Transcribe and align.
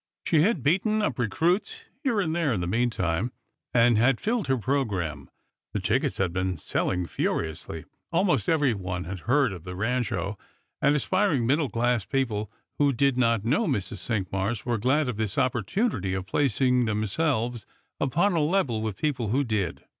She 0.25 0.41
had 0.41 0.63
beaten 0.63 1.03
up 1.03 1.19
recruits 1.19 1.75
here 2.03 2.19
and 2.19 2.35
there 2.35 2.51
in 2.53 2.59
the 2.59 2.65
meantime, 2.65 3.31
and 3.71 3.99
had 3.99 4.19
filled 4.19 4.47
her 4.47 4.57
programme. 4.57 5.29
The 5.73 5.79
tickets 5.79 6.17
had 6.17 6.33
been 6.33 6.57
selling 6.57 7.05
furiously. 7.05 7.85
Almost 8.11 8.49
everyone 8.49 9.03
had 9.03 9.19
heard 9.29 9.53
of 9.53 9.63
the 9.63 9.75
Eancho; 9.75 10.39
and 10.81 10.95
aspiring 10.95 11.45
middle 11.45 11.69
class 11.69 12.03
people 12.03 12.51
who 12.79 12.91
did 12.93 13.15
not 13.15 13.45
know 13.45 13.67
Mrs. 13.67 13.99
Cinqmars 13.99 14.65
were 14.65 14.79
glad 14.79 15.07
of 15.07 15.17
this 15.17 15.37
opportunity 15.37 16.15
of 16.15 16.25
placing 16.25 16.85
themselves 16.85 17.67
upon 17.99 18.33
a 18.33 18.39
level 18.41 18.81
with 18.81 18.97
people 18.97 19.27
who 19.27 19.43
did. 19.43 19.83